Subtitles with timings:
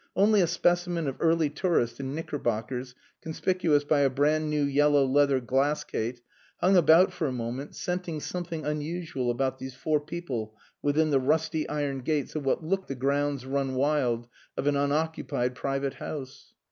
[0.15, 5.39] Only a specimen of early tourist in knickerbockers, conspicuous by a brand new yellow leather
[5.39, 6.21] glass case,
[6.59, 11.69] hung about for a moment, scenting something unusual about these four people within the rusty
[11.69, 14.27] iron gates of what looked the grounds run wild
[14.57, 16.55] of an unoccupied private house.